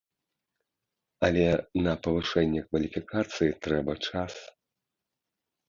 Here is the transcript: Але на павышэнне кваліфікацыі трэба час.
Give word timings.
Але 1.27 1.43
на 1.85 1.93
павышэнне 2.07 2.65
кваліфікацыі 2.71 3.55
трэба 3.67 3.93
час. 4.09 4.33